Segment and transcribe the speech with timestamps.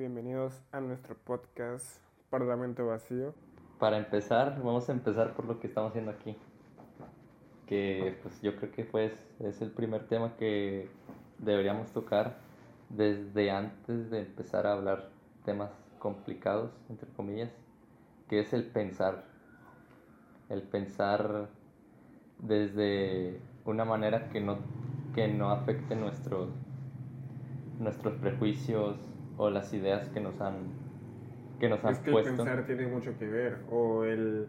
[0.00, 1.98] bienvenidos a nuestro podcast
[2.30, 3.34] Parlamento Vacío.
[3.78, 6.38] Para empezar, vamos a empezar por lo que estamos haciendo aquí.
[7.66, 10.88] Que pues yo creo que pues, es el primer tema que
[11.36, 12.38] deberíamos tocar
[12.88, 15.10] desde antes de empezar a hablar
[15.44, 17.50] temas complicados, entre comillas,
[18.26, 19.26] que es el pensar.
[20.48, 21.50] El pensar
[22.38, 24.60] desde una manera que no,
[25.14, 26.48] que no afecte nuestros,
[27.78, 29.09] nuestros prejuicios
[29.42, 30.68] o las ideas que nos han,
[31.58, 32.30] que nos han es que puesto.
[32.30, 34.48] el pensar tiene mucho que ver, o el,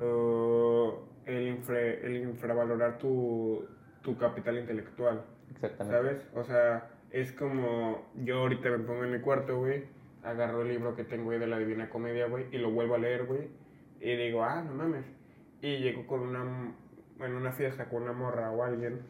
[0.00, 3.64] o el, infra- el infravalorar tu,
[4.02, 5.96] tu capital intelectual, Exactamente.
[5.96, 6.28] ¿sabes?
[6.34, 9.84] O sea, es como yo ahorita me pongo en mi cuarto, güey,
[10.22, 12.98] agarro el libro que tengo ahí de la Divina Comedia, güey, y lo vuelvo a
[12.98, 13.48] leer, güey,
[14.00, 15.06] y digo, ah, no mames.
[15.62, 16.74] Y llego con una,
[17.20, 19.00] en una fiesta con una morra o alguien,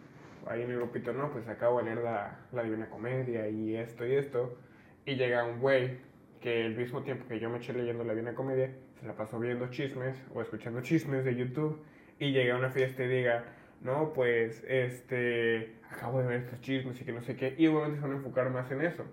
[0.47, 4.07] ahí en el grupito, no, pues acabo de leer la, la Divina Comedia y esto
[4.07, 4.59] y esto,
[5.05, 5.99] y llega un güey
[6.41, 8.71] que al mismo tiempo que yo me eché leyendo la Divina Comedia,
[9.01, 11.83] se la pasó viendo chismes o escuchando chismes de YouTube,
[12.19, 13.45] y llega a una fiesta y diga,
[13.81, 17.97] no, pues, este, acabo de ver estos chismes y que no sé qué, y obviamente
[17.97, 19.05] se van a enfocar más en eso.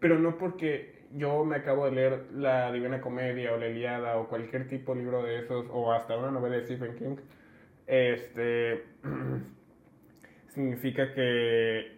[0.00, 4.28] Pero no porque yo me acabo de leer la Divina Comedia o la Iliada o
[4.28, 7.16] cualquier tipo de libro de esos, o hasta una novela de Stephen King,
[7.86, 8.84] este,
[10.48, 11.95] significa que,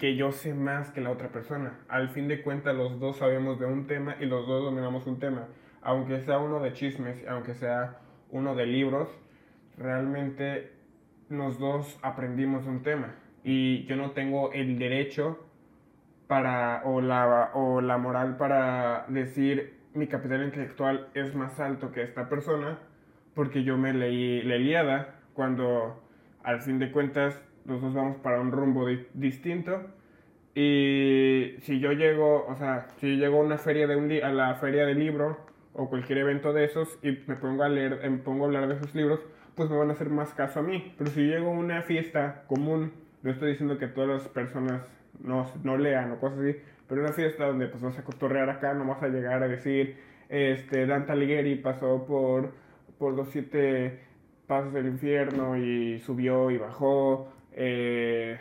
[0.00, 1.78] que yo sé más que la otra persona.
[1.88, 5.18] Al fin de cuentas, los dos sabemos de un tema y los dos dominamos un
[5.18, 5.46] tema.
[5.82, 7.98] Aunque sea uno de chismes, aunque sea
[8.30, 9.10] uno de libros,
[9.76, 10.72] realmente
[11.28, 13.14] los dos aprendimos un tema.
[13.44, 15.38] Y yo no tengo el derecho
[16.26, 22.02] para, o la, o la moral para decir mi capital intelectual es más alto que
[22.02, 22.78] esta persona,
[23.34, 26.02] porque yo me leí la Ilíada, cuando
[26.42, 29.82] al fin de cuentas los dos vamos para un rumbo di- distinto.
[30.54, 34.54] Y si yo llego, o sea, si llego a una feria de un a la
[34.56, 35.38] feria de libro
[35.72, 38.74] o cualquier evento de esos y me pongo a leer, me pongo a hablar de
[38.74, 39.20] esos libros,
[39.54, 40.92] pues me van a hacer más caso a mí.
[40.98, 42.92] Pero si yo llego a una fiesta común,
[43.22, 44.82] no estoy diciendo que todas las personas
[45.22, 46.56] no, no lean o cosas así,
[46.88, 49.98] pero una fiesta donde pues vas a cotorrear acá, no vas a llegar a decir,
[50.28, 52.52] este, Dante Alighieri pasó por,
[52.98, 54.00] por los siete
[54.46, 58.38] pasos del infierno y subió y bajó, eh,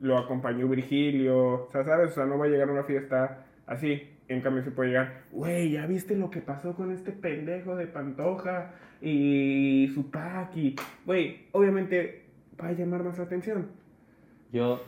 [0.00, 2.10] lo acompañó Virgilio, o sea, ¿sabes?
[2.12, 4.02] O sea, no va a llegar a una fiesta así.
[4.28, 7.86] En cambio, se puede llegar, güey, ¿ya viste lo que pasó con este pendejo de
[7.86, 10.52] Pantoja y su pack?
[11.04, 12.24] Güey, obviamente
[12.60, 13.68] va a llamar más atención.
[14.52, 14.80] Yo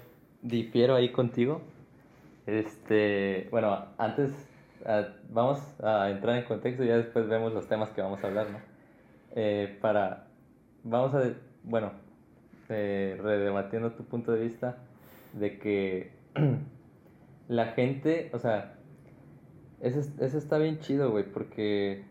[0.43, 1.63] difiero ahí contigo.
[2.47, 4.33] Este, bueno, antes
[4.87, 8.27] ah, vamos a entrar en contexto y ya después vemos los temas que vamos a
[8.27, 8.59] hablar, ¿no?
[9.37, 10.27] Eh, para,
[10.83, 11.33] vamos a,
[11.63, 11.93] bueno,
[12.69, 14.79] eh, redebatiendo tu punto de vista
[15.33, 16.13] de que
[17.49, 18.75] la gente, o sea,
[19.81, 22.05] eso, es- eso está bien chido, güey, porque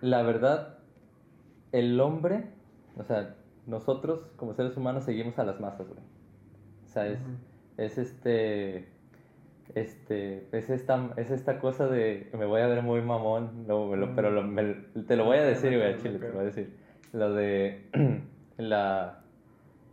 [0.00, 0.78] la verdad,
[1.72, 2.44] el hombre,
[2.96, 3.36] o sea,
[3.66, 6.00] nosotros como seres humanos seguimos a las masas, güey.
[6.84, 7.18] O sea, es,
[7.78, 8.88] es este,
[9.74, 13.96] este, es esta, es esta cosa de, me voy a ver muy mamón, no, me
[13.96, 14.74] lo- pero lo- me-
[15.06, 16.76] te lo voy a decir, güey, chile, te lo voy a decir.
[17.12, 17.86] Lo de
[18.56, 19.22] la,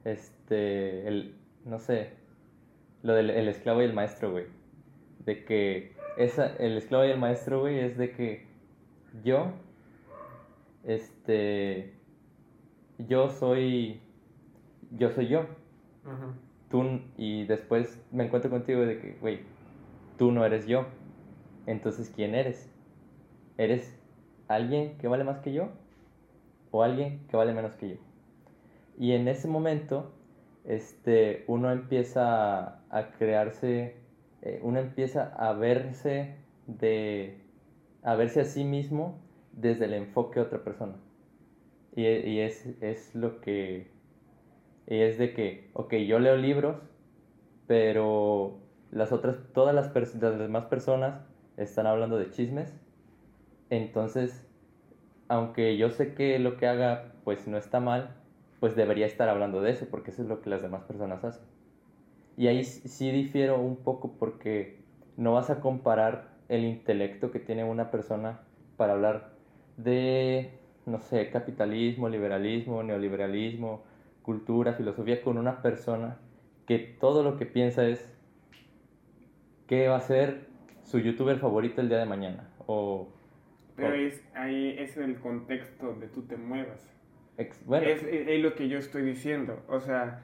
[0.03, 1.35] este, el,
[1.66, 2.13] no sé,
[3.03, 4.45] lo del el esclavo y el maestro, güey.
[5.25, 8.45] De que esa, el esclavo y el maestro, güey, es de que
[9.23, 9.51] yo,
[10.83, 11.94] este,
[12.97, 14.01] yo soy,
[14.91, 15.45] yo soy yo.
[16.69, 19.41] Tú, y después me encuentro contigo de que, güey,
[20.17, 20.85] tú no eres yo.
[21.66, 22.72] Entonces, ¿quién eres?
[23.57, 23.99] ¿Eres
[24.47, 25.69] alguien que vale más que yo?
[26.72, 28.10] ¿O alguien que vale menos que yo?
[29.01, 30.12] Y en ese momento,
[30.63, 33.95] este, uno empieza a, crearse,
[34.44, 36.35] eh, uno empieza a verse
[36.67, 37.40] de,
[38.03, 39.17] a verse a sí mismo
[39.53, 40.94] desde el enfoque de otra persona.
[41.95, 43.88] Y, y es, es lo que,
[44.85, 46.78] es de que, ok, yo leo libros,
[47.66, 48.59] pero
[48.91, 51.23] las otras, todas las, las demás personas
[51.57, 52.72] están hablando de chismes.
[53.72, 54.47] Entonces,
[55.28, 58.21] aunque yo sé que lo que haga pues no está mal,
[58.61, 61.43] pues debería estar hablando de eso, porque eso es lo que las demás personas hacen.
[62.37, 64.78] Y ahí sí difiero un poco porque
[65.17, 68.41] no vas a comparar el intelecto que tiene una persona
[68.78, 69.31] para hablar
[69.78, 70.52] de,
[70.85, 73.84] no sé, capitalismo, liberalismo, neoliberalismo,
[74.23, 76.17] cultura, filosofía con una persona
[76.67, 78.13] que todo lo que piensa es
[79.67, 80.47] qué va a ser
[80.84, 82.49] su youtuber favorito el día de mañana.
[82.67, 83.08] O,
[83.75, 86.79] Pero o- es, ahí es el contexto donde tú te muevas.
[87.90, 89.61] Es, es- lo que yo estoy diciendo.
[89.67, 90.23] O sea,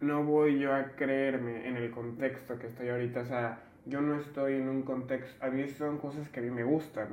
[0.00, 3.20] no voy yo a creerme en el contexto que estoy ahorita.
[3.20, 6.50] O sea, yo no estoy en un contexto, a mí son cosas que a mí
[6.50, 7.08] me gustan.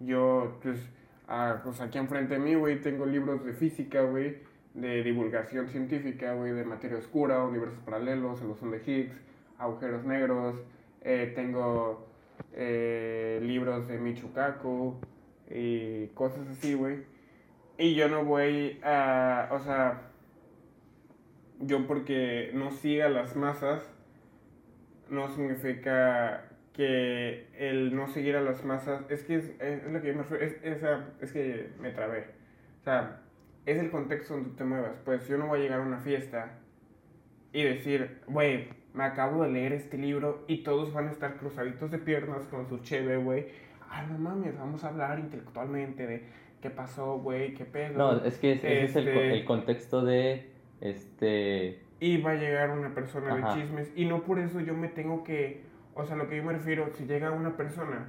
[0.00, 0.78] Yo, pues,
[1.28, 4.36] ah, pues aquí enfrente de mí, güey, tengo libros de física, güey,
[4.74, 9.14] de divulgación científica, güey, de materia oscura, universos paralelos, solución de Higgs,
[9.58, 10.56] agujeros negros,
[11.02, 12.06] eh, tengo
[12.54, 14.96] eh, libros de Michukaku
[15.50, 16.98] y cosas así, güey.
[17.82, 20.02] Y yo no voy a, o sea,
[21.58, 23.82] yo porque no siga las masas,
[25.10, 30.14] no significa que el no seguir a las masas, es que es, lo que yo
[30.14, 30.62] me refiero, es,
[31.22, 32.26] es que me trabé.
[32.82, 33.22] O sea,
[33.66, 35.00] es el contexto donde te muevas.
[35.04, 36.60] Pues yo no voy a llegar a una fiesta
[37.52, 41.90] y decir, güey, me acabo de leer este libro y todos van a estar cruzaditos
[41.90, 43.48] de piernas con su cheve, güey.
[43.90, 47.98] Ah, no mames, vamos a hablar intelectualmente de qué pasó, güey, qué pedo.
[47.98, 50.50] No, es que ese es el, este el, contexto de,
[50.80, 51.82] este...
[52.00, 55.22] Y va a llegar una persona de chismes y no por eso yo me tengo
[55.22, 55.62] que,
[55.94, 58.08] o sea, lo que yo me refiero, si llega una persona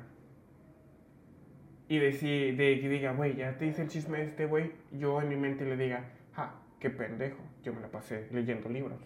[1.87, 5.29] y de, de que diga, güey, ya te hice el chisme este, güey, yo en
[5.29, 8.99] mi mente le diga, ja, qué pendejo, yo me la pasé leyendo libros.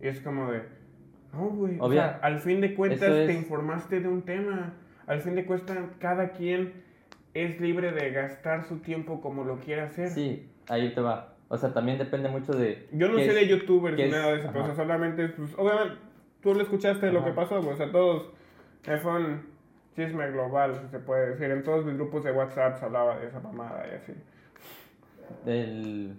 [0.00, 0.62] Y es como de,
[1.32, 4.74] no, güey, o sea, al fin de cuentas te informaste de un tema,
[5.06, 6.87] al fin de cuentas cada quien
[7.34, 10.10] es libre de gastar su tiempo como lo quiera hacer.
[10.10, 11.34] Sí, ahí te va.
[11.48, 12.88] O sea, también depende mucho de...
[12.92, 15.96] Yo no sé de youtubers ni nada de eso, pero solamente, pues, obviamente,
[16.42, 18.30] tú lo escuchaste de lo que pasó, pues, o sea, todos,
[18.86, 19.46] iPhone
[19.96, 21.50] chisme global, se puede decir.
[21.50, 24.12] En todos mis grupos de WhatsApp se hablaba de esa mamada y así.
[25.46, 26.14] El...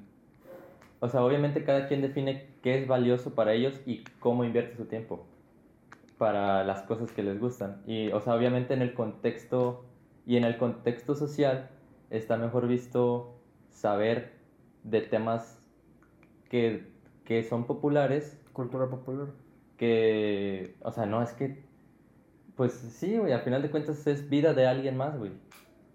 [1.00, 4.86] O sea, obviamente cada quien define qué es valioso para ellos y cómo invierte su
[4.86, 5.26] tiempo
[6.18, 7.82] para las cosas que les gustan.
[7.88, 9.86] Y, o sea, obviamente en el contexto
[10.30, 11.72] y en el contexto social
[12.12, 13.42] está mejor visto
[13.72, 14.34] saber
[14.84, 15.60] de temas
[16.52, 16.88] que,
[17.26, 18.40] que son populares.
[18.54, 19.30] Cultura popular.
[19.76, 21.64] Que, o sea, no es que
[22.56, 25.32] pues sí, güey, al final de cuentas es vida de alguien más, güey.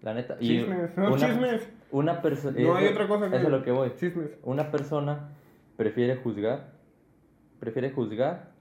[0.01, 0.37] La neta.
[0.37, 1.69] Chismes, no chismes.
[1.91, 2.59] Una persona.
[2.59, 3.37] No hay otra cosa que.
[3.37, 3.93] Eso es lo que voy.
[3.95, 4.31] Chismes.
[4.43, 5.29] Una persona
[5.77, 6.73] prefiere juzgar.
[7.61, 8.51] Prefiere juzgar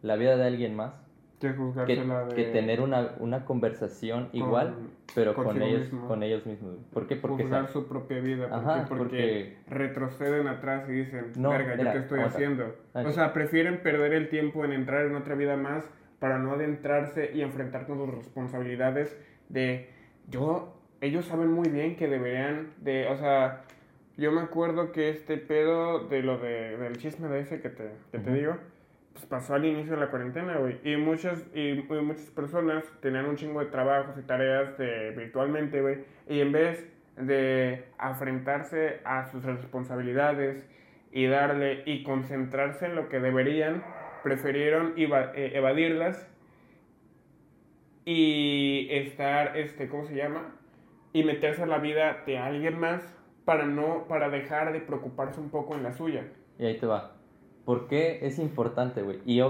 [0.00, 0.94] la vida de alguien más.
[1.38, 1.54] Que,
[1.86, 2.34] que, de...
[2.34, 4.74] que tener una, una conversación igual,
[5.14, 6.76] pero con ellos, con ellos mismos.
[6.92, 7.16] ¿Por qué?
[7.16, 8.48] Porque juzgar su propia vida.
[8.50, 12.74] Ajá, porque, retroceden atrás y dicen, no, verga, ¿yo qué estoy haciendo?
[12.92, 15.88] O sea, prefieren perder el tiempo en entrar en otra vida más
[16.18, 19.16] para no adentrarse y enfrentar con sus responsabilidades
[19.48, 19.88] de
[20.28, 23.62] yo ellos saben muy bien que deberían de o sea
[24.16, 27.92] yo me acuerdo que este pedo de lo de, del chisme de ese que te,
[28.10, 28.56] que te digo
[29.12, 33.36] pues pasó al inicio de la cuarentena güey y muchas y, muchas personas tenían un
[33.36, 39.44] chingo de trabajos y tareas de, virtualmente güey y en vez de enfrentarse a sus
[39.44, 40.64] responsabilidades
[41.10, 43.82] y darle y concentrarse en lo que deberían
[44.22, 46.28] prefirieron eh, evadirlas
[48.04, 50.54] y estar, este, ¿cómo se llama?
[51.12, 53.02] Y meterse a la vida de alguien más
[53.44, 56.24] para no, para dejar de preocuparse un poco en la suya.
[56.58, 57.17] Y ahí te va.
[57.68, 59.18] ¿Por qué es importante, güey?
[59.26, 59.42] Y,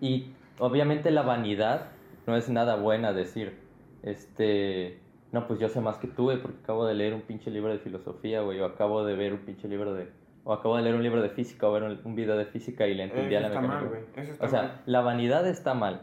[0.00, 1.88] y obviamente la vanidad
[2.28, 3.58] no es nada buena decir,
[4.04, 5.00] este,
[5.32, 7.72] no, pues yo sé más que tú, güey, porque acabo de leer un pinche libro
[7.72, 10.08] de filosofía, güey, o acabo de ver un pinche libro de
[10.44, 12.94] o acabo de leer un libro de física o ver un, video de física y
[12.94, 14.02] le entendí a la está Mal, güey.
[14.38, 16.02] o sea, la vanidad está mal.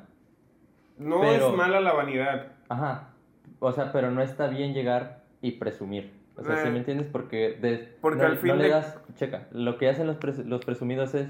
[0.98, 2.52] No es mala la vanidad.
[2.68, 3.14] Ajá.
[3.60, 6.12] O sea, pero no está bien llegar y presumir.
[6.36, 6.80] O sea, ¿sí me eh.
[6.80, 7.08] entiendes?
[7.10, 11.30] Porque, de, Porque al fin le das, checa, lo que hacen los, los presumidos es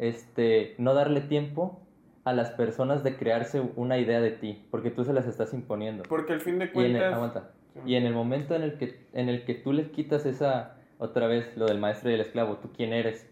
[0.00, 1.78] este, no darle tiempo
[2.24, 6.04] a las personas de crearse una idea de ti, porque tú se las estás imponiendo.
[6.08, 6.92] Porque al fin de cuentas...
[6.92, 7.50] Y en el, aguanta,
[7.86, 11.26] y en el momento en el, que, en el que tú les quitas esa otra
[11.26, 13.28] vez lo del maestro y el esclavo, tú quién eres.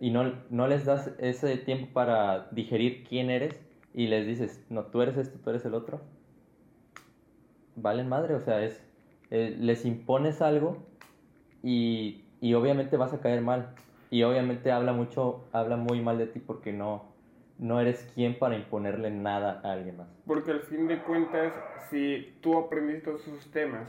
[0.00, 3.60] Y no, no les das ese tiempo para digerir quién eres
[3.94, 6.00] y les dices, no, tú eres esto, tú eres el otro.
[7.76, 8.82] Valen madre, o sea, es,
[9.30, 10.86] eh, les impones algo
[11.62, 13.74] y, y obviamente vas a caer mal.
[14.10, 17.04] Y obviamente habla mucho, habla muy mal de ti porque no,
[17.58, 20.08] no eres quien para imponerle nada a alguien más.
[20.26, 21.52] Porque al fin de cuentas,
[21.90, 23.88] si tú aprendiste esos temas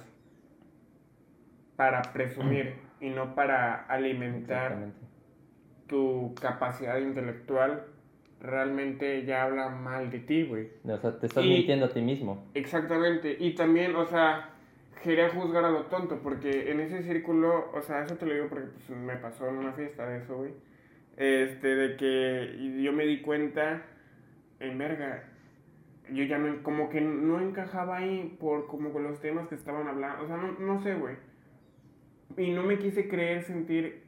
[1.75, 4.77] para presumir y no para alimentar
[5.87, 7.85] tu capacidad intelectual,
[8.41, 10.69] realmente ya habla mal de ti, güey.
[10.85, 12.45] O sea, te estás mintiendo a ti mismo.
[12.53, 13.35] Exactamente.
[13.39, 14.49] Y también, o sea,
[15.03, 18.47] quería juzgar a lo tonto, porque en ese círculo, o sea, eso te lo digo
[18.47, 20.53] porque pues, me pasó en una fiesta de eso, güey.
[21.17, 23.83] Este, de que yo me di cuenta,
[24.59, 25.23] en verga,
[26.11, 29.87] yo ya no, como que no encajaba ahí por como con los temas que estaban
[29.87, 31.15] hablando, o sea, no, no sé, güey
[32.37, 34.03] y no me quise creer sentir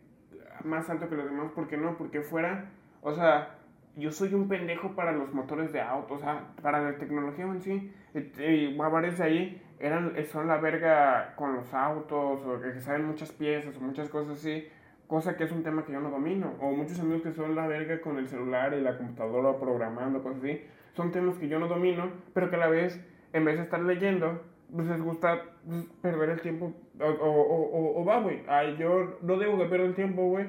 [0.63, 2.69] más alto que los demás, porque no, porque fuera,
[3.01, 3.57] o sea,
[3.95, 7.62] yo soy un pendejo para los motores de auto, o sea, para la tecnología en
[7.62, 7.93] sí.
[8.13, 13.32] Y, varios de ahí eran, son la verga con los autos, o que saben muchas
[13.32, 14.68] piezas, o muchas cosas así,
[15.08, 16.54] cosa que es un tema que yo no domino.
[16.60, 20.44] O muchos amigos que son la verga con el celular y la computadora programando, cosas
[20.44, 20.62] así.
[20.94, 23.00] Son temas que yo no domino, pero que a la vez,
[23.34, 24.42] en vez de estar leyendo,
[24.74, 26.74] pues les gusta pues, perder el tiempo.
[27.00, 28.44] O, o, o, va, güey.
[28.78, 30.48] Yo no debo de perder el tiempo, güey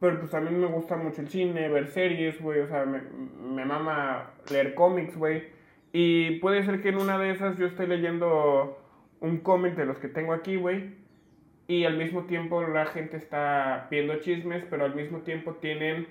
[0.00, 2.60] pero pues mí me gusta mucho el cine, ver series, güey.
[2.60, 5.44] O sea, me, me mama leer cómics, güey.
[5.92, 8.78] Y puede ser que en una de esas yo esté leyendo
[9.20, 10.94] un cómic de los que tengo aquí, güey.
[11.66, 16.06] Y al mismo tiempo la gente está viendo chismes, pero al mismo tiempo tienen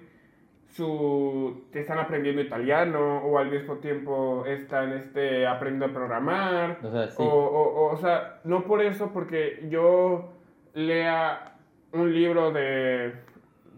[0.70, 7.08] su están aprendiendo italiano o al mismo tiempo están este aprendiendo a programar o sea,
[7.08, 7.16] sí.
[7.18, 10.32] o, o, o, sea no por eso porque yo
[10.76, 11.56] lea
[11.92, 13.14] un libro de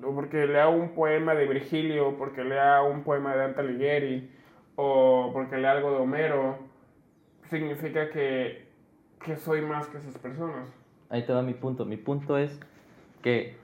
[0.03, 4.29] o porque lea un poema de Virgilio, porque lea un poema de Dante Alighieri,
[4.81, 6.57] o porque lea algo de Homero,
[7.49, 8.67] significa que,
[9.23, 10.67] que soy más que esas personas.
[11.09, 11.85] Ahí te va mi punto.
[11.85, 12.59] Mi punto es
[13.21, 13.57] que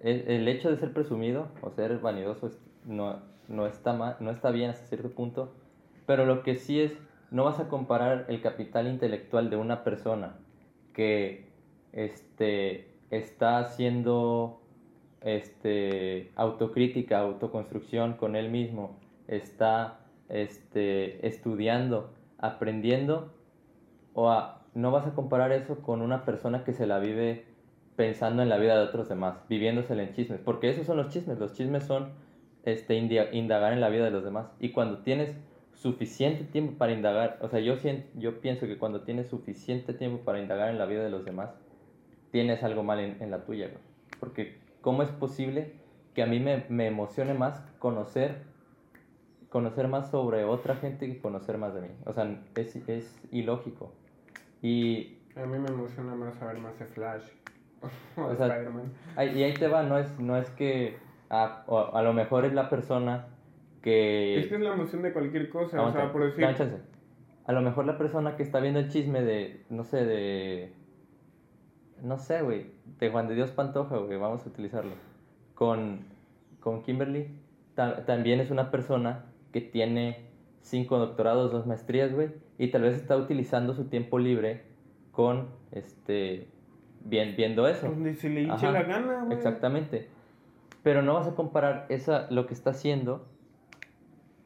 [0.00, 2.50] el, hecho de ser presumido o ser vanidoso
[2.84, 5.52] no, no, está no está bien hasta cierto punto,
[6.06, 6.98] pero lo que sí es,
[7.30, 10.36] no vas a comparar el capital intelectual de una persona
[10.94, 11.46] que
[11.92, 14.60] este, está haciendo
[15.20, 18.98] este, autocrítica, autoconstrucción con él mismo,
[19.28, 23.32] está este, estudiando, aprendiendo,
[24.14, 24.30] o
[24.74, 27.44] no vas a comparar eso con una persona que se la vive
[27.96, 31.38] pensando en la vida de otros demás, viviéndosela en chismes, porque esos son los chismes,
[31.38, 32.10] los chismes son
[32.64, 35.34] este, indagar en la vida de los demás, y cuando tienes
[35.74, 37.74] suficiente tiempo para indagar, o sea, yo,
[38.14, 41.50] yo pienso que cuando tienes suficiente tiempo para indagar en la vida de los demás,
[42.30, 43.70] tienes algo mal en, la tuya,
[44.20, 45.72] porque ¿Cómo es posible
[46.14, 48.42] que a mí me, me emocione más conocer,
[49.48, 51.88] conocer más sobre otra gente que conocer más de mí?
[52.04, 53.92] O sea, es, es ilógico.
[54.62, 55.18] Y...
[55.36, 57.24] A mí me emociona más saber más de Flash.
[58.16, 58.60] o, sea,
[59.24, 60.96] y ahí te va, no es, no es que
[61.30, 63.28] a, a, lo mejor es la persona
[63.82, 64.40] que...
[64.40, 66.44] Es que es la emoción de cualquier cosa, o sea, por decir...
[67.46, 70.74] A lo mejor la persona que está viendo el chisme de, no sé, de
[72.02, 72.66] no sé, güey,
[72.98, 74.92] de Juan de Dios Pantoja, güey, vamos a utilizarlo.
[75.54, 76.00] Con,
[76.60, 77.28] con Kimberly,
[77.74, 80.26] también es una persona que tiene
[80.60, 84.64] cinco doctorados, dos maestrías, güey, y tal vez está utilizando su tiempo libre
[85.12, 86.48] con, este,
[87.04, 87.92] bien, viendo eso.
[88.18, 89.36] Se le hinche la gana, güey.
[89.36, 90.08] Exactamente.
[90.82, 93.26] Pero no vas a comparar esa, lo que está haciendo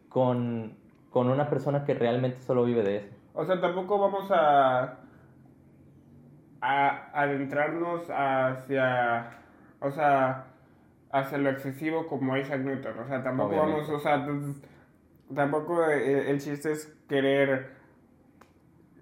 [0.08, 0.74] con,
[1.10, 3.08] con una persona que realmente solo vive de eso.
[3.34, 4.98] O sea, tampoco vamos a
[6.62, 9.30] a adentrarnos hacia,
[9.80, 10.44] o sea,
[11.10, 13.00] hacia lo excesivo como Isaac Newton.
[13.00, 14.24] O sea, tampoco vamos, o sea,
[15.34, 17.70] tampoco eh, el, chiste es querer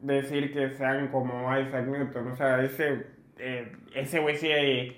[0.03, 2.29] decir que sean como Isaac Newton.
[2.29, 3.07] O sea, ese,
[3.39, 4.97] eh, ese güey sí,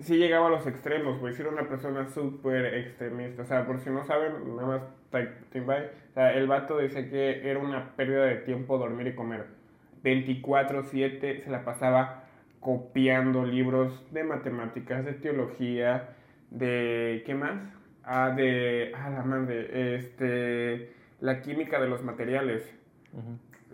[0.00, 1.34] sí, llegaba a los extremos, güey.
[1.34, 3.42] Sí era una persona súper extremista.
[3.42, 4.82] O sea, por si no saben, nada más,
[5.12, 9.46] o sea, el vato dice que era una pérdida de tiempo dormir y comer.
[10.02, 12.24] 24/7 se la pasaba
[12.60, 16.16] copiando libros de matemáticas, de teología,
[16.50, 17.75] de ¿qué más?
[18.06, 22.62] Ah, de ah, la madre, este la química de los materiales.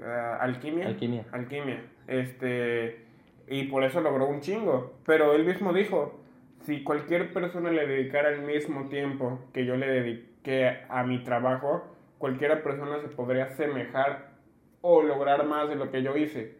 [0.02, 0.86] Ah, alquimia.
[0.86, 1.26] Alquimia.
[1.32, 1.84] Alquimia.
[2.06, 3.04] Este
[3.46, 6.18] y por eso logró un chingo, pero él mismo dijo,
[6.62, 11.84] si cualquier persona le dedicara el mismo tiempo que yo le dediqué a mi trabajo,
[12.16, 14.30] cualquiera persona se podría asemejar
[14.80, 16.56] o lograr más de lo que yo hice.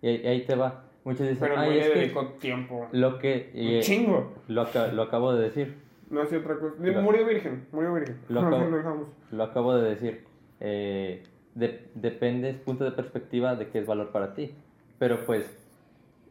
[0.00, 0.84] Y ahí, te va.
[1.02, 2.86] Muchos dicen, pero no le dedicó tiempo.
[2.92, 3.50] Lo que...
[3.54, 4.34] Un eh, chingo.
[4.46, 5.85] Lo, lo acabo de decir.
[6.10, 6.76] No hace otra cosa.
[7.02, 8.16] murió virgen, murió virgen.
[8.28, 10.24] Lo, acabo, lo acabo de decir.
[10.60, 14.54] Eh, depende, es punto de perspectiva de qué es valor para ti.
[14.98, 15.44] Pero pues,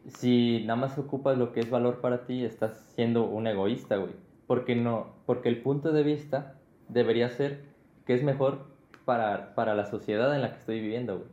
[0.06, 4.12] si nada más ocupas lo que es valor para ti, estás siendo un egoísta, güey.
[4.46, 6.54] Porque no, porque el punto de vista
[6.88, 7.60] debería ser
[8.06, 8.66] que es mejor
[9.04, 11.28] para, para la sociedad en la que estoy viviendo, güey.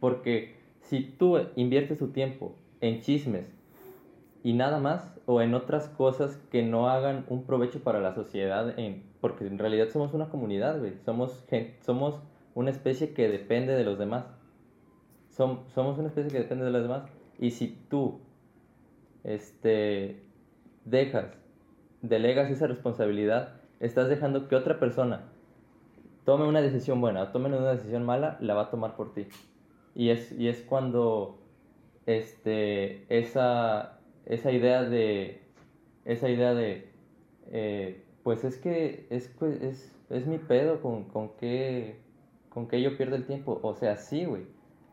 [0.00, 3.46] Porque si tú inviertes tu tiempo en chismes
[4.42, 8.78] y nada más, o en otras cosas que no hagan un provecho para la sociedad,
[8.78, 10.94] en, porque en realidad somos una comunidad, güey.
[11.04, 11.44] Somos,
[11.80, 12.20] somos
[12.54, 14.24] una especie que depende de los demás.
[15.28, 17.04] somos una especie que depende de los demás.
[17.38, 18.20] Y si tú
[19.24, 20.22] este,
[20.84, 21.26] dejas,
[22.00, 25.22] delegas esa responsabilidad, estás dejando que otra persona
[26.24, 29.26] tome una decisión buena o tome una decisión mala, la va a tomar por ti.
[29.94, 31.38] Y es, y es cuando
[32.06, 35.42] este, esa, esa idea de,
[36.04, 36.90] esa idea de
[37.50, 42.00] eh, Pues es que es, pues, es, es mi pedo con, con que
[42.48, 43.58] con que yo pierda el tiempo.
[43.62, 44.42] O sea, sí, güey.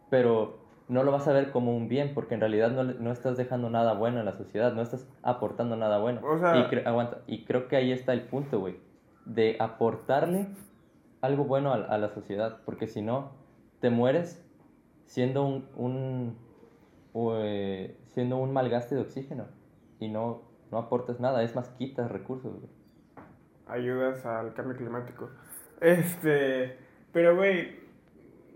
[0.09, 3.36] Pero no lo vas a ver como un bien, porque en realidad no, no estás
[3.38, 6.21] dejando nada bueno en la sociedad, no estás aportando nada bueno.
[6.25, 8.77] O sea- y, cre- aguanta, y creo que ahí está el punto, güey,
[9.25, 10.48] de aportarle
[11.21, 13.31] algo bueno a, a la sociedad, porque si no,
[13.81, 14.43] te mueres
[15.05, 16.38] siendo un, un
[17.13, 19.45] o, eh, siendo un malgaste de oxígeno
[19.99, 22.69] y no, no aportas nada, es más, quitas recursos, güey.
[23.67, 25.29] ayudas al cambio climático.
[25.81, 26.75] Este,
[27.13, 27.79] pero güey,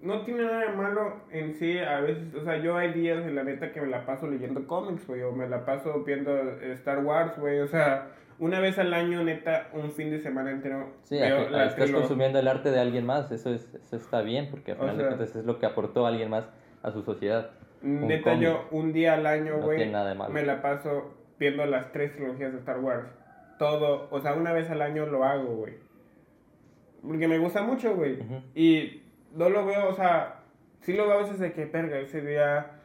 [0.01, 3.31] no tiene nada de malo en sí, a veces, o sea, yo hay días de
[3.31, 6.31] la neta que me la paso leyendo cómics, güey, o me la paso viendo
[6.73, 10.89] Star Wars, güey, o sea, una vez al año, neta, un fin de semana entero.
[11.03, 13.95] Sí, veo a la estás trilo- consumiendo el arte de alguien más, eso, es, eso
[13.95, 16.49] está bien, porque al O final de sea- cuentas es lo que aportó alguien más
[16.81, 17.51] a su sociedad.
[17.83, 19.91] Neta, yo un día al año, güey,
[20.31, 23.07] me la paso viendo las tres trilogías de Star Wars.
[23.59, 25.73] Todo, o sea, una vez al año lo hago, güey.
[27.05, 28.19] Porque me gusta mucho, güey.
[28.55, 29.03] Y
[29.35, 30.39] no lo veo, o sea,
[30.81, 32.79] sí lo veo a veces de que, perga, ese día,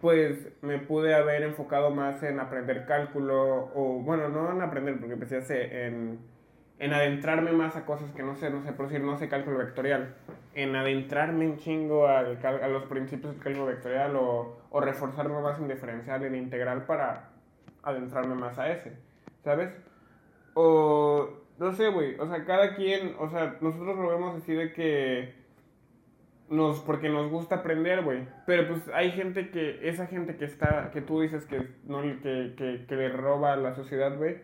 [0.00, 5.14] pues, me pude haber enfocado más en aprender cálculo, o, bueno, no en aprender, porque
[5.14, 6.18] empecé a hacer, en,
[6.78, 9.58] en adentrarme más a cosas que no sé, no sé, por decir, no sé cálculo
[9.58, 10.14] vectorial.
[10.54, 14.80] En adentrarme un chingo al cal- a los principios del cálculo vectorial, o, o
[15.40, 17.30] más en diferencial, en integral, para
[17.82, 18.96] adentrarme más a ese,
[19.42, 19.70] ¿sabes?
[20.54, 21.28] O,
[21.58, 25.34] no sé, güey, o sea, cada quien, o sea, nosotros lo vemos así de que
[26.48, 30.90] nos, porque nos gusta aprender, güey, pero pues hay gente que, esa gente que está,
[30.92, 34.36] que tú dices que, no, que, que, que le roba a la sociedad, güey,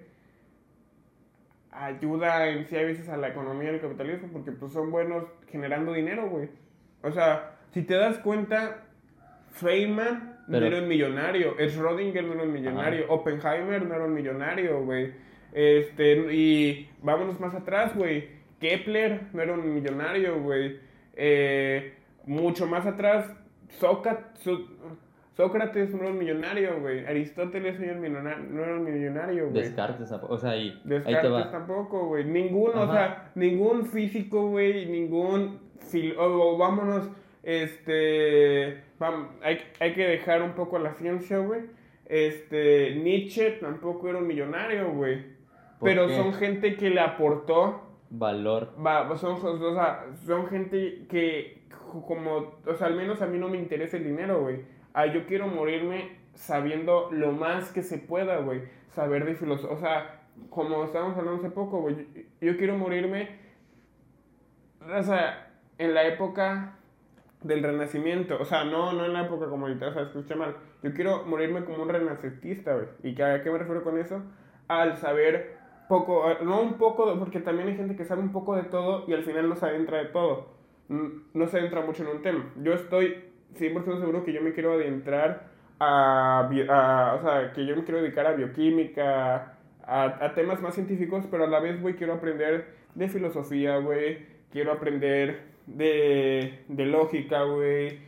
[1.73, 5.93] ayuda en sí a veces a la economía del capitalismo, porque pues son buenos generando
[5.93, 6.49] dinero, güey.
[7.02, 8.85] O sea, si te das cuenta,
[9.52, 14.85] Feynman no era un millonario, Schrödinger no era un millonario, Oppenheimer no era un millonario,
[14.85, 15.12] güey.
[15.52, 18.29] Este, y vámonos más atrás, güey.
[18.61, 20.79] Kepler no era un millonario, güey.
[21.14, 21.95] Eh,
[22.26, 23.26] mucho más atrás,
[23.69, 24.49] Sócrates,
[25.35, 27.06] Sócrates no era un millonario, güey.
[27.06, 29.63] Aristóteles no era un millonario, güey.
[29.63, 31.50] Descartes, tampoco, o sea, ahí te Descartes va.
[31.50, 32.25] tampoco, güey.
[32.25, 35.59] Ninguno, o sea, ningún físico, güey, ningún...
[35.91, 37.09] fil- o, o vámonos,
[37.43, 38.83] este...
[39.43, 41.63] hay, hay que dejar un poco la ciencia, güey.
[42.06, 45.23] Este, Nietzsche tampoco era un millonario, güey.
[45.78, 46.17] ¿Por Pero qué?
[46.17, 48.75] son gente que le aportó Valor.
[48.85, 51.63] Va, son, o sea, son gente que,
[52.06, 54.61] como, o sea, al menos a mí no me interesa el dinero, güey.
[54.95, 58.63] Ah, yo quiero morirme sabiendo lo más que se pueda, güey.
[58.91, 62.07] Saber de filosofía, o sea, como estábamos hablando hace poco, güey.
[62.41, 63.39] Yo, quiero morirme,
[64.81, 66.76] o sea, en la época
[67.43, 68.37] del renacimiento.
[68.41, 70.57] O sea, no, no en la época como ahorita, o sea, escuché mal.
[70.83, 72.87] Yo quiero morirme como un renacentista, güey.
[73.02, 74.23] ¿Y a qué me refiero con eso?
[74.69, 75.57] Al saber
[75.89, 79.15] poco, no un poco, porque también hay gente que sabe un poco de todo y
[79.15, 80.52] al final no se adentra de todo.
[80.89, 82.52] No se adentra mucho en un tema.
[82.57, 87.76] Yo estoy 100% seguro que yo me quiero adentrar a, a- o sea, que yo
[87.76, 91.95] me quiero dedicar a bioquímica, a, a temas más científicos, pero a la vez, güey,
[91.95, 94.19] quiero aprender de filosofía, güey,
[94.52, 97.99] quiero aprender de, de lógica, güey,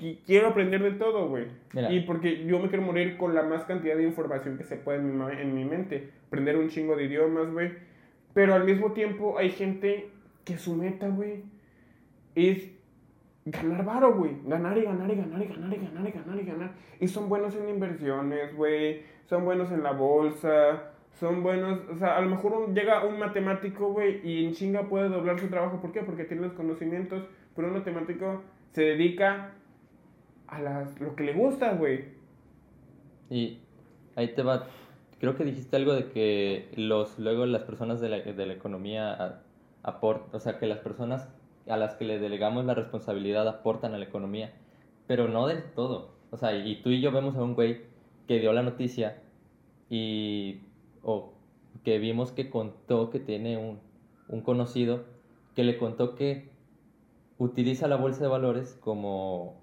[0.00, 1.46] Qu- quiero aprender de todo, güey.
[1.92, 4.98] Y porque yo me quiero morir con la más cantidad de información que se pueda
[4.98, 7.72] en mi, en mi mente, aprender un chingo de idiomas, güey.
[8.34, 10.08] Pero al mismo tiempo hay gente
[10.44, 11.44] que su meta, güey,
[12.34, 12.70] es
[13.44, 14.36] ganar varo, güey.
[14.44, 16.70] Ganar y ganar y ganar y ganar y ganar y ganar y ganar.
[17.00, 19.02] Y son buenos en inversiones, güey.
[19.26, 20.92] Son buenos en la bolsa.
[21.14, 25.08] Son buenos, o sea, a lo mejor llega un matemático, güey, y en chinga puede
[25.08, 25.80] doblar su trabajo.
[25.80, 26.00] ¿Por qué?
[26.00, 27.22] Porque tiene los conocimientos.
[27.54, 29.52] Pero un matemático se dedica
[30.46, 32.06] a las, lo que le gusta, güey.
[33.28, 33.60] Y
[34.16, 34.66] ahí te va.
[35.20, 39.42] Creo que dijiste algo de que los luego las personas de la, de la economía
[39.82, 41.28] aportan, o sea, que las personas
[41.68, 44.52] a las que le delegamos la responsabilidad aportan a la economía,
[45.06, 46.12] pero no del todo.
[46.30, 47.82] O sea, y tú y yo vemos a un güey
[48.26, 49.22] que dio la noticia
[49.90, 50.60] y
[51.02, 51.32] o
[51.84, 53.80] que vimos que contó que tiene un,
[54.28, 55.04] un conocido
[55.54, 56.50] que le contó que
[57.38, 59.60] utiliza la bolsa de valores como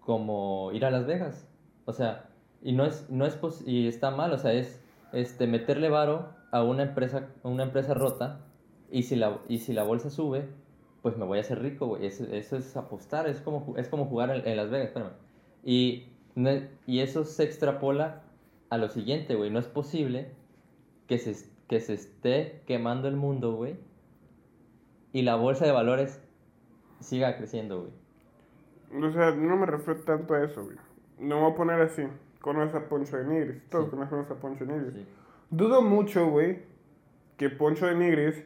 [0.00, 1.46] como ir a Las Vegas.
[1.84, 2.30] O sea,
[2.62, 6.62] y no es, no es y está mal, o sea, es este, meterle varo a
[6.62, 8.40] una empresa, una empresa rota
[8.90, 10.48] y si la, y si la bolsa sube,
[11.02, 12.06] pues me voy a hacer rico, güey.
[12.06, 15.12] Eso, eso es apostar, es como, es como jugar en, en Las Vegas, espérame.
[15.64, 16.08] Y,
[16.86, 18.22] y eso se extrapola
[18.70, 19.50] a lo siguiente, güey.
[19.50, 20.28] No es posible
[21.06, 23.76] que se, que se esté quemando el mundo, güey,
[25.12, 26.20] y la bolsa de valores
[27.00, 29.04] siga creciendo, güey.
[29.04, 30.76] O sea, no me refiero tanto a eso, güey.
[31.18, 32.02] No me voy a poner así.
[32.40, 33.68] Conoces a Poncho de Nigris.
[33.68, 33.90] Todos Sí.
[33.90, 34.94] conocemos a Poncho de Nigris.
[34.94, 35.06] Sí.
[35.50, 36.62] Dudo mucho, güey,
[37.36, 38.42] que Poncho de Nigris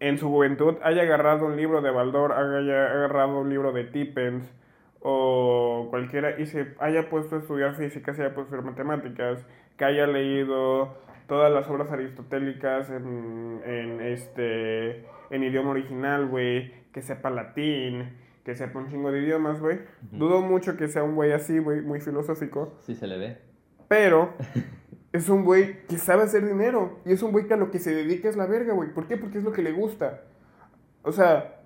[0.00, 4.52] en su juventud haya agarrado un libro de Baldor, haya agarrado un libro de Tippens
[5.00, 9.46] o cualquiera y se haya puesto a estudiar física, se haya puesto a estudiar matemáticas,
[9.76, 10.96] que haya leído
[11.28, 18.54] todas las obras aristotélicas en, en este en idioma original, güey, que sepa latín, que
[18.54, 19.80] sepa un chingo de idiomas, güey.
[20.12, 22.76] Dudo mucho que sea un güey así, güey, muy filosófico.
[22.80, 23.38] Sí se le ve.
[23.88, 24.34] Pero
[25.16, 26.98] es un güey que sabe hacer dinero.
[27.04, 28.92] Y es un güey que a lo que se dedica es la verga, güey.
[28.92, 29.16] ¿Por qué?
[29.16, 30.22] Porque es lo que le gusta.
[31.02, 31.60] O sea,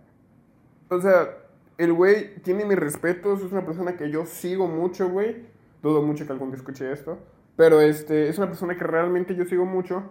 [0.89, 1.39] o sea,
[1.79, 3.43] el güey tiene mis respetos.
[3.43, 5.47] Es una persona que yo sigo mucho, güey.
[5.83, 7.19] Dudo mucho que algún día escuche esto.
[7.57, 10.05] Pero este, es una persona que realmente yo sigo mucho.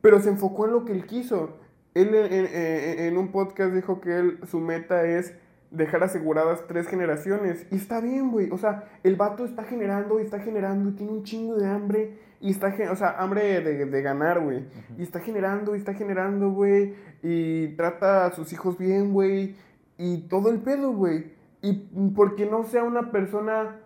[0.00, 1.58] Pero se enfocó en lo que él quiso.
[1.94, 5.34] Él en, en, en un podcast dijo que él, su meta es
[5.70, 7.66] dejar aseguradas tres generaciones.
[7.70, 8.50] Y está bien, güey.
[8.50, 12.25] O sea, el vato está generando y está generando y tiene un chingo de hambre.
[12.40, 14.66] Y está, o sea, hambre de, de ganar, güey.
[14.98, 16.94] Y está generando y está generando, güey.
[17.22, 19.56] Y trata a sus hijos bien, güey.
[19.98, 21.32] Y todo el pedo, güey.
[21.62, 21.72] Y
[22.14, 23.80] porque no sea una persona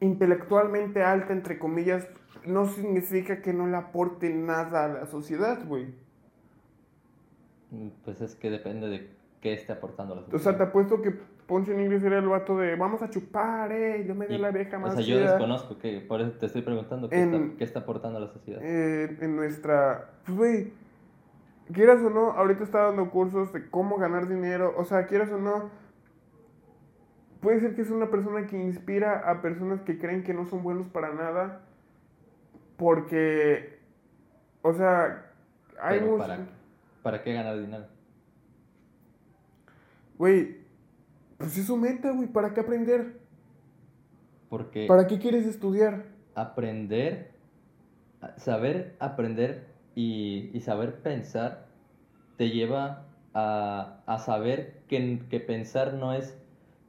[0.00, 2.08] intelectualmente alta, entre comillas,
[2.46, 5.94] no significa que no le aporte nada a la sociedad, güey.
[8.04, 10.40] Pues es que depende de qué esté aportando la sociedad.
[10.40, 13.72] O sea, te apuesto que Ponce en inglés era el vato de vamos a chupar,
[13.72, 14.92] eh, yo me dio la vieja más.
[14.92, 17.80] O sea, yo desconozco, que por eso te estoy preguntando qué, en, está, qué está,
[17.80, 18.60] aportando a la sociedad.
[18.62, 20.10] Eh, en nuestra.
[20.24, 20.72] Pues, güey,
[21.72, 24.72] quieras o no, ahorita está dando cursos de cómo ganar dinero.
[24.76, 25.70] O sea, quieras o no,
[27.40, 30.62] puede ser que es una persona que inspira a personas que creen que no son
[30.62, 31.62] buenos para nada.
[32.76, 33.78] Porque,
[34.62, 35.26] o sea,
[35.80, 36.38] hay Pero para,
[37.02, 37.86] ¿Para qué ganar dinero?
[40.18, 40.61] Güey,
[41.42, 42.28] pues es su meta, güey.
[42.28, 43.20] ¿Para qué aprender?
[44.48, 44.86] Porque.
[44.86, 46.04] ¿Para qué quieres estudiar?
[46.34, 47.32] Aprender,
[48.36, 51.66] saber aprender y, y saber pensar
[52.36, 56.38] te lleva a, a saber que, que, pensar no es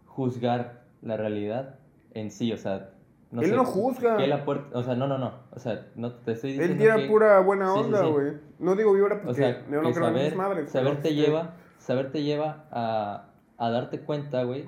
[0.05, 1.79] juzgar la realidad
[2.13, 2.91] en sí, o sea.
[3.31, 4.17] No él no juzga.
[4.17, 4.31] Que
[4.73, 5.33] o sea, no, no, no.
[5.51, 6.73] O sea, no te estoy diciendo.
[6.73, 8.31] Él tira pura buena onda, güey.
[8.31, 10.71] Sí, sí, no digo vibra porque o sea, no, no creo saber, en mis madres.
[10.71, 14.65] Saber te, lleva, saber te lleva a, a darte cuenta, güey,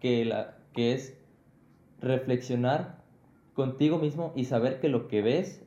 [0.00, 1.16] que, la, que es
[2.00, 3.02] reflexionar
[3.54, 5.64] contigo mismo y saber que lo que ves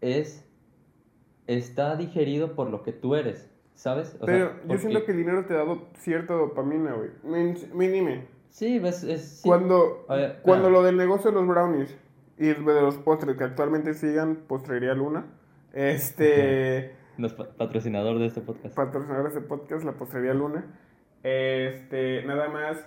[0.00, 0.44] es
[1.46, 4.16] está digerido por lo que tú eres, ¿sabes?
[4.20, 7.10] O Pero sea, yo siento que el dinero te ha dado cierta dopamina, güey.
[7.74, 8.26] Me, dime.
[8.50, 9.40] Sí, ves, es...
[9.40, 9.48] Sí.
[9.48, 11.96] Cuando, ver, cuando lo del negocio de los brownies
[12.38, 15.26] y de los postres que actualmente sigan Postrería Luna,
[15.72, 16.94] este...
[17.16, 18.76] Nos patrocinador de este podcast.
[18.76, 20.66] Patrocinador de este podcast, la Postrería Luna.
[21.22, 22.84] Este, nada más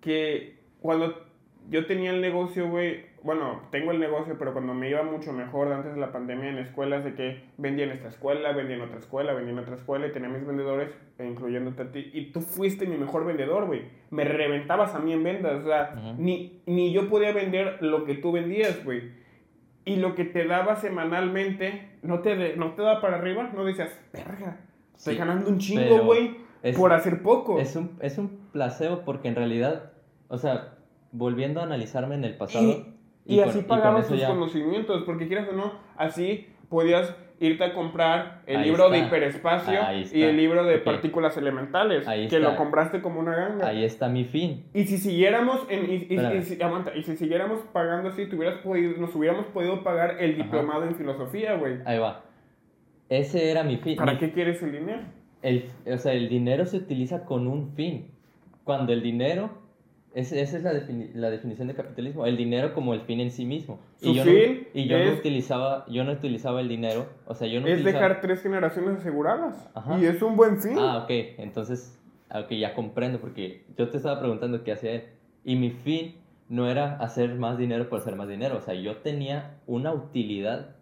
[0.00, 1.24] que cuando
[1.70, 5.72] yo tenía el negocio, güey, bueno, tengo el negocio, pero cuando me iba mucho mejor
[5.72, 8.98] antes de la pandemia en escuelas, de que vendía en esta escuela, vendía en otra
[8.98, 12.86] escuela, vendía en otra escuela y tenía mis vendedores, incluyéndote a ti, y tú fuiste
[12.86, 13.82] mi mejor vendedor, güey.
[14.10, 18.14] Me reventabas a mí en ventas, o sea, ni, ni yo podía vender lo que
[18.14, 19.24] tú vendías, güey.
[19.86, 23.98] Y lo que te daba semanalmente, no te, no te daba para arriba, no decías,
[24.12, 24.58] verga,
[24.94, 27.58] estoy ganando un chingo, güey por hacer poco.
[27.58, 29.92] Es un, es un placebo porque en realidad,
[30.28, 30.74] o sea,
[31.12, 32.84] volviendo a analizarme en el pasado.
[33.26, 38.42] Y, y, así pagabas tus conocimientos, porque quieras o no, así podías irte a comprar
[38.46, 39.78] el libro de hiperespacio
[40.12, 43.68] y el libro de partículas elementales, que lo compraste como una ganga.
[43.68, 44.66] Ahí está mi fin.
[44.72, 48.98] Y si siguiéramos, en, y, y, si, aguanta, y si siguiéramos pagando así, hubieras podido,
[48.98, 51.78] nos hubiéramos podido pagar el diplomado en filosofía, güey.
[51.84, 52.22] Ahí va.
[53.08, 53.96] Ese era mi fin.
[53.96, 55.02] ¿Para qué quieres el dinero?
[55.44, 58.06] El, o sea, el dinero se utiliza con un fin.
[58.64, 59.50] Cuando el dinero,
[60.14, 63.44] es, esa es la, la, definición de capitalismo, el dinero como el fin en sí
[63.44, 63.78] mismo.
[64.00, 67.60] y yo, no, y yo no utilizaba, yo no utilizaba el dinero, o sea, yo
[67.60, 69.70] no Es dejar tres generaciones aseguradas.
[70.00, 70.78] Y es un buen fin.
[70.78, 71.98] Ah, ok, entonces,
[72.34, 75.04] ok, ya comprendo, porque yo te estaba preguntando qué hacía él.
[75.44, 76.14] Y mi fin
[76.48, 80.74] no era hacer más dinero por hacer más dinero, o sea, yo tenía una utilidad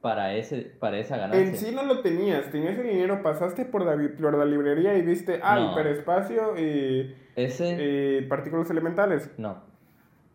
[0.00, 1.46] para, ese, para esa ganancia.
[1.46, 5.02] En sí no lo tenías, tenías el dinero, pasaste por la, por la librería y
[5.02, 8.24] viste, ah, hiperespacio y, ese...
[8.28, 9.30] partículas elementales.
[9.38, 9.62] No,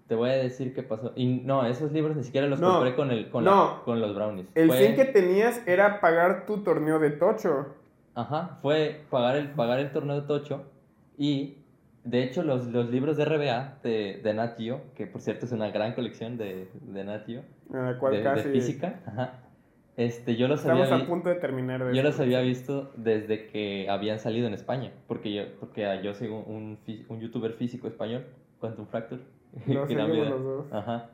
[0.08, 1.14] te voy a decir qué pasó.
[1.16, 3.46] Y no, esos libros ni siquiera los compré con, el, con,
[3.86, 4.48] con los brownies.
[4.56, 7.76] El fin que tenías era pagar tu torneo de tocho.
[8.16, 10.64] Ajá, fue pagar el, pagar el torneo de tocho
[11.18, 11.58] y...
[12.06, 15.54] De hecho, los, los libros de RBA de, de Nat Geo, que por cierto es
[15.54, 17.44] una gran colección de, de Nat Geo,
[17.98, 19.40] cual de, de física, ajá,
[19.98, 21.84] este, yo los Estamos había a punto de terminar.
[21.84, 26.14] De yo los había visto desde que habían salido en España, porque yo, porque yo
[26.14, 26.80] sigo un,
[27.10, 28.26] un youtuber físico español,
[28.60, 29.22] Quantum Fracture.
[29.68, 30.74] No, seguimos los dos.
[30.74, 31.10] Ajá.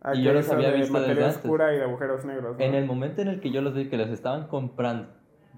[0.00, 1.38] Ah, Y que yo los había de visto desde antes.
[1.38, 2.56] oscura y de agujeros negros.
[2.56, 2.64] ¿no?
[2.64, 5.08] En el momento en el que yo los vi que los estaban comprando,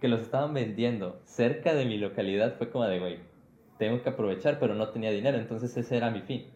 [0.00, 3.18] que los estaban vendiendo cerca de mi localidad, fue como de, güey,
[3.76, 6.46] tengo que aprovechar, pero no tenía dinero, entonces ese era mi fin.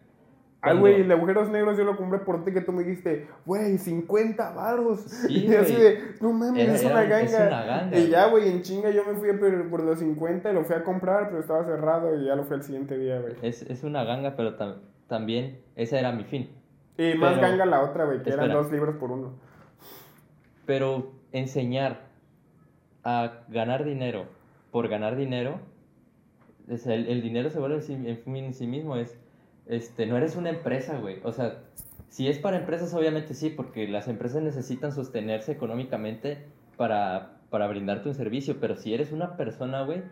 [0.71, 3.27] Ay, güey, el de agujeros negros yo lo compré por ti que tú me dijiste,
[3.45, 5.01] güey, 50 baros.
[5.01, 7.21] Sí, y así de, no mames, Era- es, una un- ganga.
[7.21, 8.49] es una ganga, Y ya, güey.
[8.49, 11.39] en chinga yo me fui por, por los 50 y lo fui a comprar, pero
[11.39, 13.33] estaba cerrado y ya lo fui al siguiente día, güey.
[13.41, 16.49] Es, es una ganga, pero tam- también ese era mi fin.
[16.97, 19.33] Y más Pero- ganga la otra, güey, que eran dos libros por uno.
[20.65, 22.01] Pero enseñar
[23.03, 24.25] a ganar dinero
[24.71, 25.59] por ganar dinero,
[26.67, 27.93] el, el dinero se vuelve en sí,
[28.25, 29.17] en sí mismo, es,
[29.67, 31.19] este, no eres una empresa, güey.
[31.23, 31.63] O sea,
[32.09, 36.45] si es para empresas, obviamente sí, porque las empresas necesitan sostenerse económicamente
[36.77, 40.03] para, para brindarte un servicio, pero si eres una persona, güey,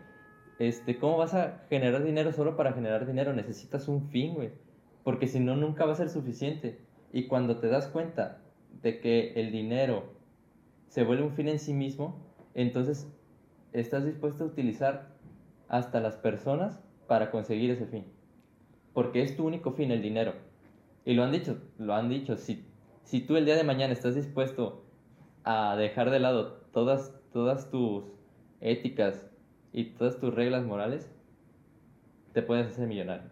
[0.58, 3.32] este, ¿cómo vas a generar dinero solo para generar dinero?
[3.32, 4.50] Necesitas un fin, güey.
[5.02, 6.78] Porque si no, nunca va a ser suficiente.
[7.12, 8.38] Y cuando te das cuenta
[8.82, 10.14] de que el dinero
[10.88, 12.20] se vuelve un fin en sí mismo,
[12.54, 13.08] entonces
[13.72, 15.08] estás dispuesto a utilizar
[15.68, 18.04] hasta las personas para conseguir ese fin.
[18.94, 20.32] Porque es tu único fin, el dinero.
[21.04, 22.36] Y lo han dicho, lo han dicho.
[22.36, 22.64] Si,
[23.02, 24.84] si tú el día de mañana estás dispuesto
[25.42, 28.04] a dejar de lado todas, todas tus
[28.60, 29.30] éticas
[29.72, 31.10] y todas tus reglas morales,
[32.32, 33.28] te puedes hacer millonario.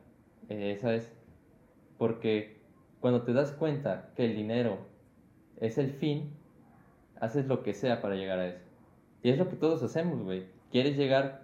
[0.48, 1.10] Eh, esa es.
[1.96, 2.60] Porque
[3.00, 4.78] cuando te das cuenta que el dinero
[5.60, 6.30] es el fin,
[7.20, 8.64] haces lo que sea para llegar a eso.
[9.22, 10.44] Y es lo que todos hacemos, güey.
[10.70, 11.42] ¿Quieres llegar,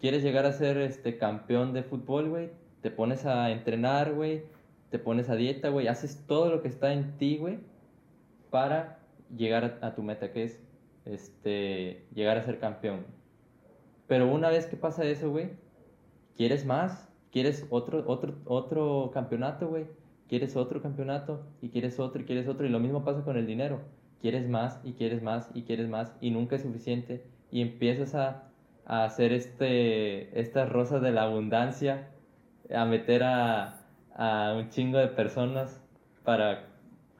[0.00, 2.50] quieres llegar a ser este campeón de fútbol, güey?
[2.84, 4.42] Te pones a entrenar, güey.
[4.90, 5.88] Te pones a dieta, güey.
[5.88, 7.60] Haces todo lo que está en ti, güey,
[8.50, 8.98] para
[9.34, 10.60] llegar a, a tu meta, que es
[11.06, 13.06] este, llegar a ser campeón.
[14.06, 15.48] Pero una vez que pasa eso, güey,
[16.36, 17.08] ¿quieres más?
[17.32, 19.86] ¿Quieres otro, otro, otro campeonato, güey?
[20.28, 21.40] ¿Quieres otro campeonato?
[21.62, 22.66] Y quieres otro, y quieres otro.
[22.66, 23.80] Y lo mismo pasa con el dinero.
[24.20, 27.24] Quieres más, y quieres más, y quieres más, y nunca es suficiente.
[27.50, 28.50] Y empiezas a,
[28.84, 32.10] a hacer este, estas rosas de la abundancia,
[32.72, 33.80] a meter a,
[34.14, 35.82] a un chingo de personas
[36.24, 36.66] para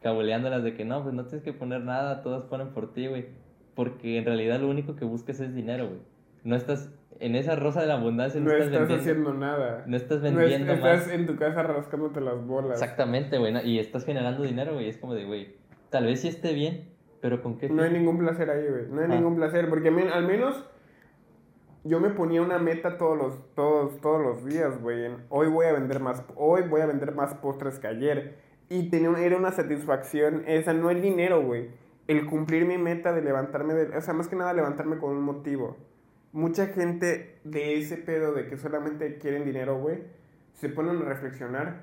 [0.02, 3.26] cabuleándolas de que no, pues no tienes que poner nada, todos ponen por ti, güey.
[3.74, 6.00] Porque en realidad lo único que buscas es dinero, güey.
[6.44, 9.02] No estás en esa rosa de la abundancia, no, No estás, estás vendiendo.
[9.02, 9.84] haciendo nada.
[9.86, 11.14] No estás No es- vendiendo estás más.
[11.14, 12.72] en tu casa rascándote las bolas.
[12.80, 13.52] Exactamente, güey.
[13.52, 13.62] ¿no?
[13.62, 14.88] Y estás generando dinero, güey.
[14.88, 15.54] Es como de, güey,
[15.90, 16.84] tal vez sí esté bien,
[17.20, 17.98] pero ¿con qué No hay fin?
[17.98, 18.88] ningún placer ahí, güey.
[18.90, 19.14] No hay Ah.
[19.14, 19.68] ningún placer.
[19.68, 20.64] Porque al menos
[21.84, 25.14] yo me ponía una meta todos los, todos, todos los días, güey.
[25.28, 28.38] Hoy voy a vender más, hoy voy a vender más postres que ayer.
[28.70, 31.70] Y tenía, era una satisfacción, esa no el dinero, güey.
[32.08, 35.22] El cumplir mi meta de levantarme, de, o sea, más que nada levantarme con un
[35.22, 35.76] motivo.
[36.32, 40.04] Mucha gente de ese pedo de que solamente quieren dinero, güey,
[40.54, 41.82] se ponen a reflexionar,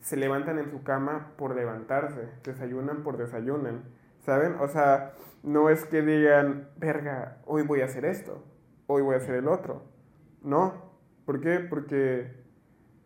[0.00, 3.84] se levantan en su cama por levantarse, desayunan por desayunan,
[4.24, 4.56] ¿saben?
[4.60, 8.44] O sea, no es que digan, verga, hoy voy a hacer esto,
[8.86, 9.82] hoy voy a hacer el otro.
[10.42, 10.86] No.
[11.24, 11.58] ¿Por qué?
[11.58, 12.30] Porque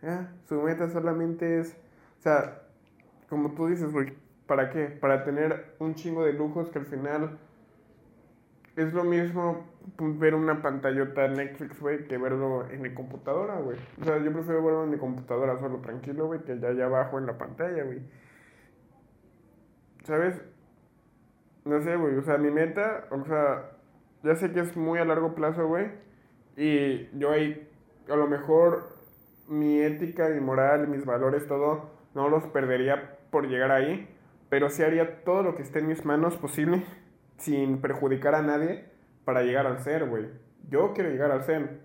[0.03, 1.77] ah, su meta solamente es,
[2.19, 2.63] o sea,
[3.29, 4.15] como tú dices, güey,
[4.47, 4.87] ¿para qué?
[4.87, 7.39] Para tener un chingo de lujos que al final
[8.77, 9.65] es lo mismo
[9.99, 13.79] ver una pantallota Netflix, güey, que verlo en mi computadora, güey.
[14.01, 17.19] O sea, yo prefiero verlo en mi computadora solo tranquilo, güey, que ya allá abajo
[17.19, 18.01] en la pantalla, güey.
[20.05, 20.41] ¿Sabes?
[21.65, 23.70] No sé, güey, o sea, mi meta, o sea,
[24.23, 25.89] ya sé que es muy a largo plazo, güey.
[26.57, 27.69] Y yo ahí,
[28.11, 28.91] a lo mejor,
[29.49, 34.09] mi ética, mi moral, mis valores, todo, no los perdería por llegar ahí.
[34.49, 36.83] Pero sí haría todo lo que esté en mis manos posible,
[37.39, 38.85] sin perjudicar a nadie,
[39.25, 40.27] para llegar al ser, güey.
[40.69, 41.81] Yo quiero llegar al ser.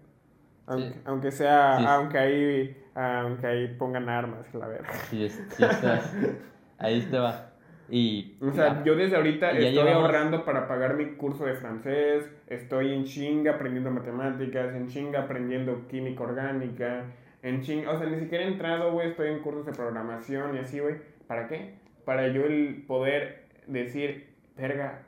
[0.67, 1.01] Aunque, Sí.
[1.05, 1.85] aunque sea, Sí.
[1.87, 4.89] aunque ahí, aunque ahí pongan armas, la verdad.
[5.09, 6.11] Sí, es- sí estás.
[6.77, 7.51] Ahí te va.
[7.89, 8.35] Y.
[8.41, 12.93] O sea, yo desde ahorita estoy llevamos- ahorrando para pagar mi curso de francés, estoy
[12.93, 17.03] en chinga aprendiendo matemáticas, en chinga aprendiendo química orgánica,
[17.43, 20.59] en chinga, o sea, ni siquiera he entrado, güey, estoy en cursos de programación y
[20.59, 20.95] así, güey.
[21.27, 21.75] ¿Para qué?
[22.05, 25.03] Para yo el poder decir, verga,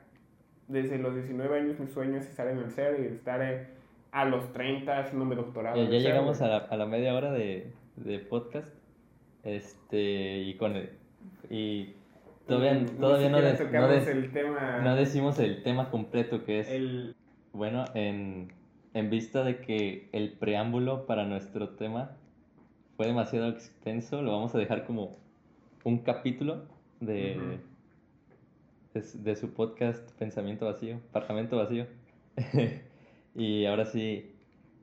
[0.68, 3.66] desde los 19 años mi sueño es estar en el CER y estar eh,
[4.12, 5.76] a los 30 haciéndome doctorado.
[5.82, 6.50] Ya, llegamos güey.
[6.50, 8.72] a la, a la media hora de, de podcast.
[9.44, 10.90] Este, y con el-
[11.50, 11.94] y
[12.48, 16.60] todavía, Ni todavía no, no, tocamos des- el tema, no decimos el tema completo que
[16.60, 17.14] es, el-
[17.52, 18.52] bueno, en,
[18.94, 22.16] en vista de que el preámbulo para nuestro tema
[22.96, 25.16] fue demasiado extenso, lo vamos a dejar como
[25.84, 26.64] un capítulo
[27.00, 27.60] de,
[29.02, 31.86] su- de su podcast Pensamiento Vacío, Parlamento Vacío.
[33.34, 34.32] y ahora sí,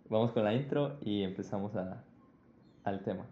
[0.09, 2.03] vamos con la intro y empezamos a,
[2.83, 3.25] al tema.